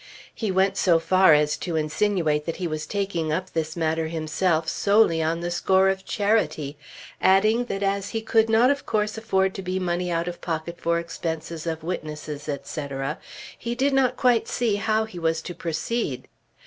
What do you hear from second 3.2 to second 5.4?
up this matter himself solely